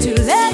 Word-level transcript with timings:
to 0.00 0.20
let 0.22 0.53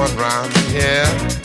the 0.00 0.06
only 0.06 0.14
one 0.14 0.22
round 0.22 0.56
here 0.68 1.39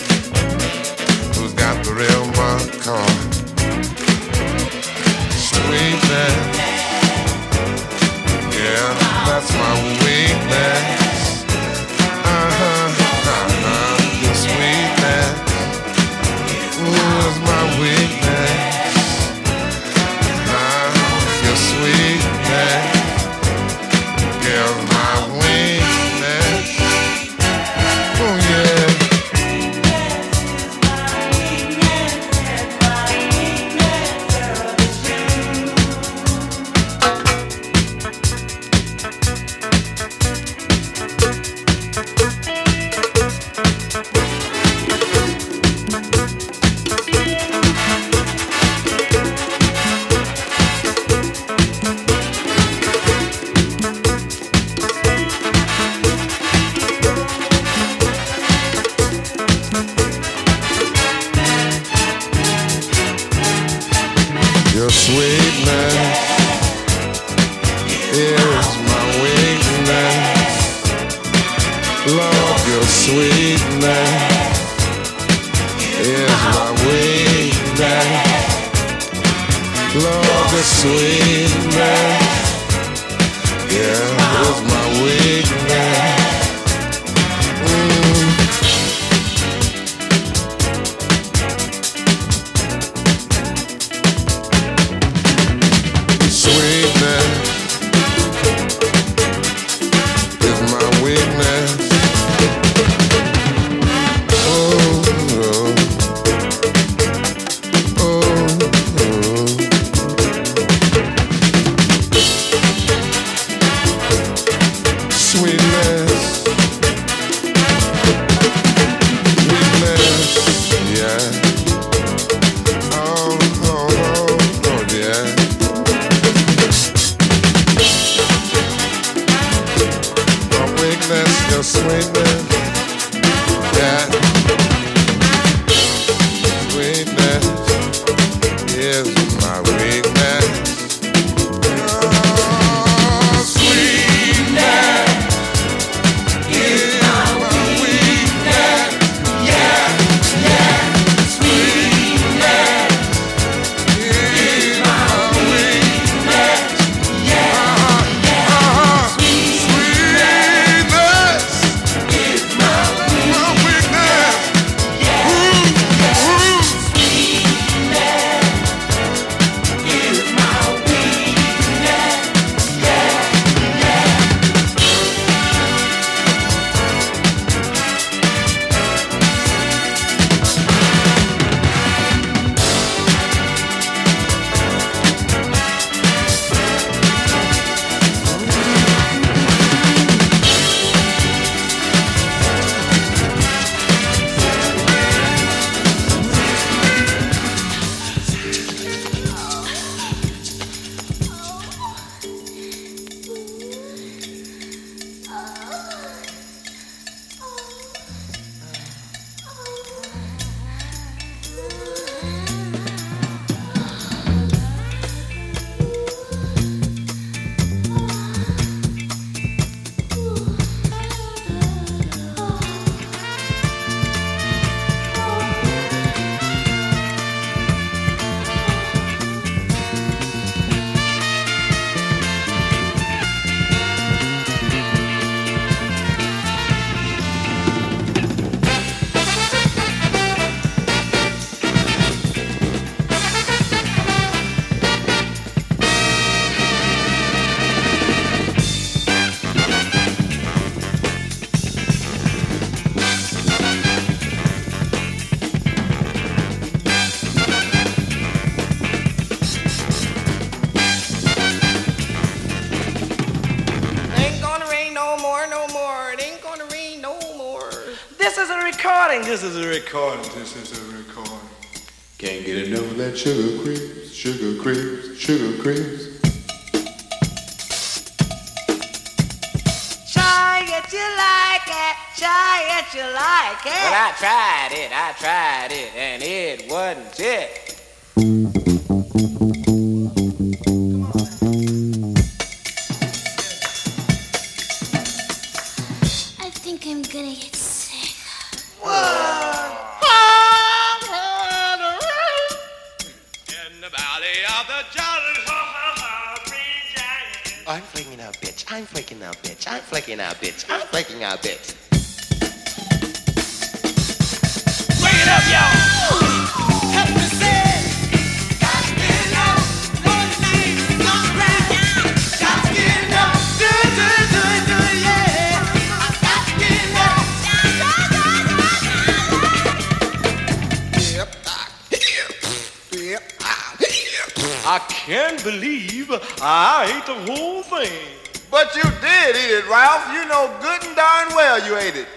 But 338.55 338.73
you 338.73 338.83
did 338.83 339.35
eat 339.35 339.51
it, 339.51 339.67
Ralph. 339.69 340.13
You 340.13 340.25
know 340.29 340.47
good 340.61 340.81
and 340.85 340.95
darn 340.95 341.27
well 341.35 341.59
you 341.67 341.75
ate 341.75 341.97
it. 341.97 342.07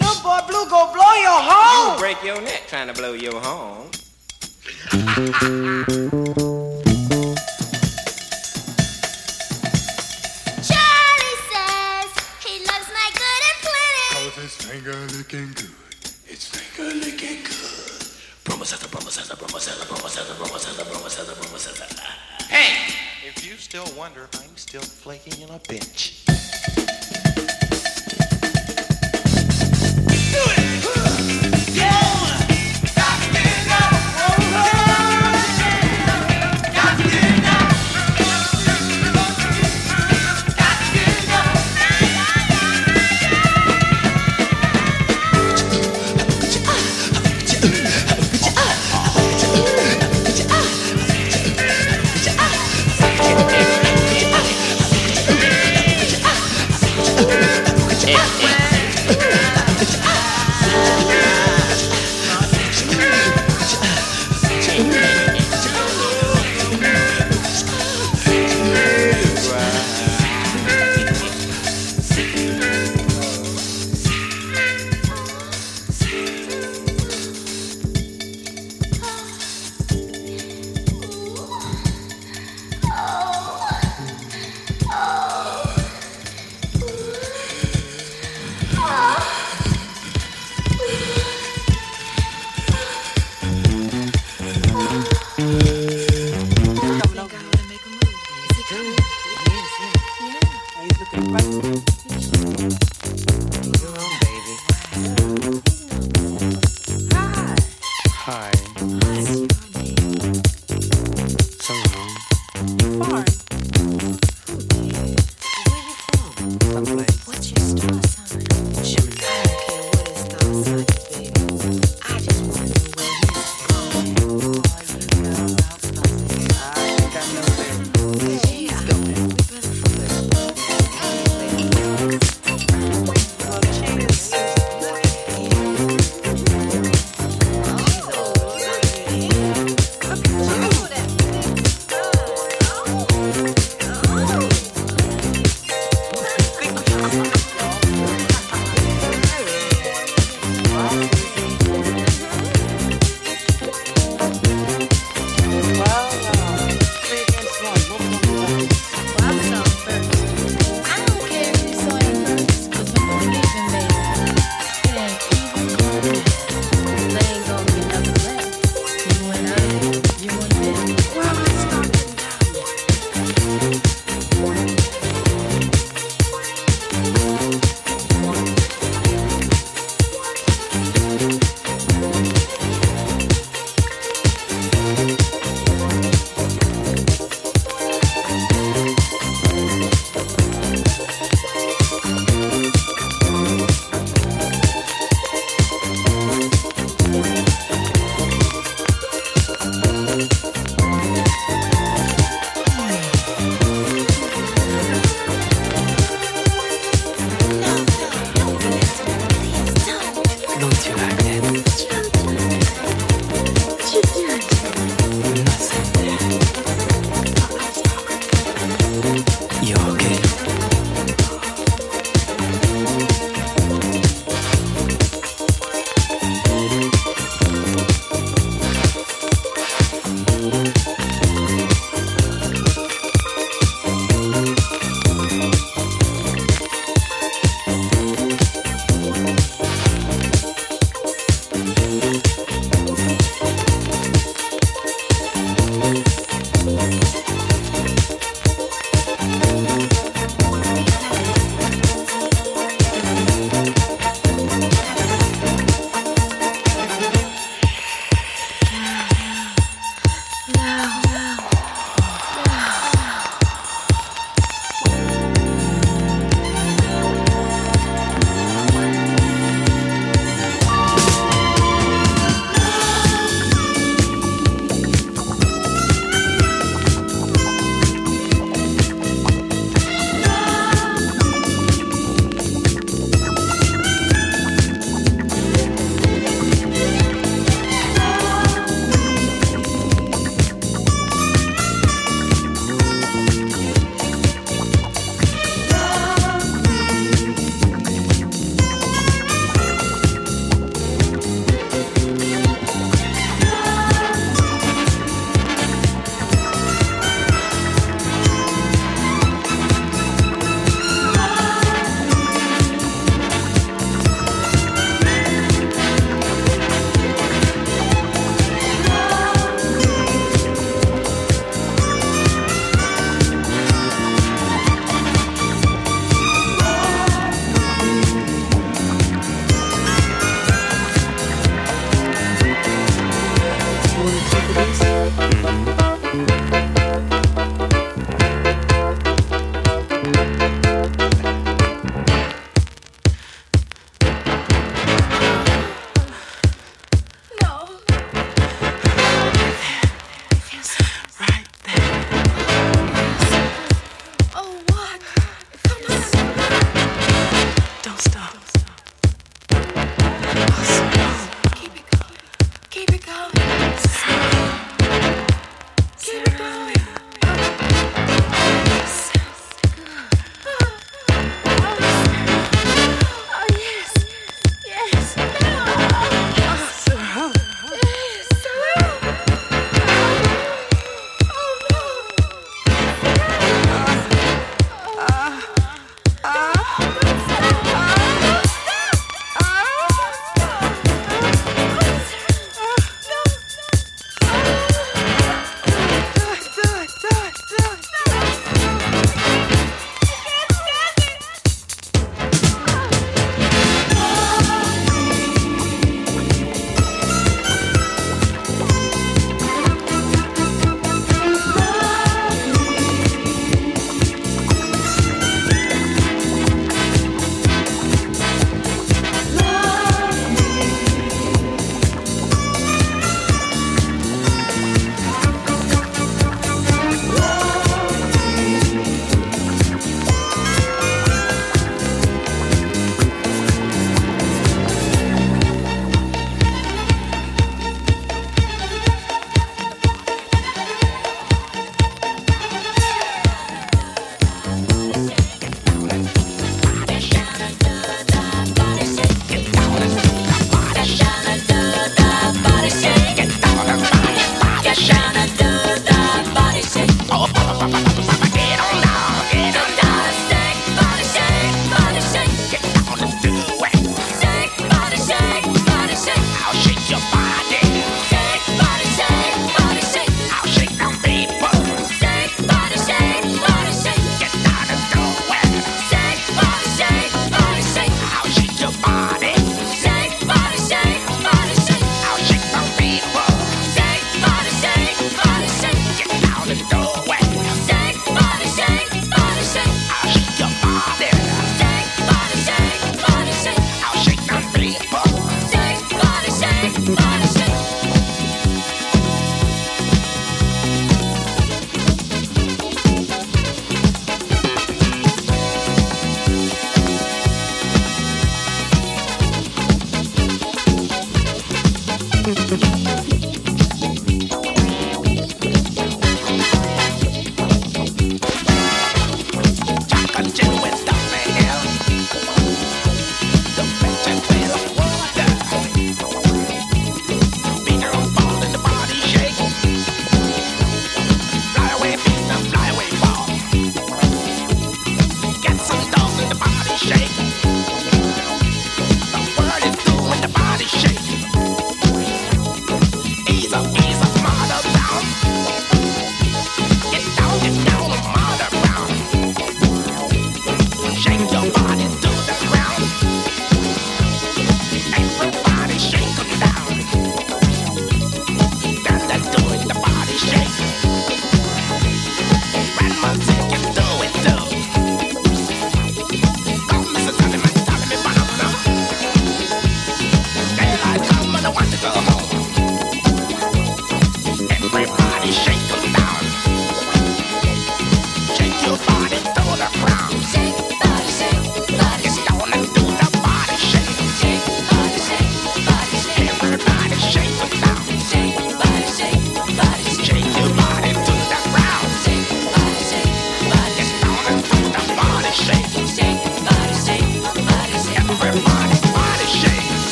Little 0.00 0.22
boy 0.22 0.40
Blue, 0.48 0.64
go 0.70 0.90
blow 0.90 1.12
your 1.20 1.38
horn. 1.38 1.92
You 1.92 2.00
break 2.00 2.24
your 2.24 2.40
neck 2.40 2.62
trying 2.66 2.86
to 2.86 2.94
blow 2.94 3.12
your 3.12 3.38
horn. 3.42 3.90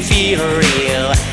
Me 0.00 0.06
feel 0.06 0.38
real. 0.38 1.29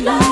love. 0.00 0.25